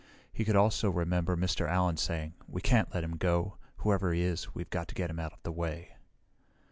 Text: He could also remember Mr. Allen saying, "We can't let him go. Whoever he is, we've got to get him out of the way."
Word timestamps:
He 0.33 0.43
could 0.45 0.55
also 0.55 0.89
remember 0.89 1.37
Mr. 1.37 1.69
Allen 1.69 1.95
saying, 1.97 2.33
"We 2.47 2.59
can't 2.59 2.91
let 2.91 3.03
him 3.03 3.17
go. 3.17 3.59
Whoever 3.77 4.13
he 4.13 4.23
is, 4.23 4.55
we've 4.55 4.71
got 4.71 4.87
to 4.87 4.95
get 4.95 5.11
him 5.11 5.19
out 5.19 5.31
of 5.33 5.43
the 5.43 5.51
way." 5.51 5.95